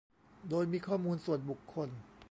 [0.49, 1.89] โดยมีข้อมูลส่วนบุคคล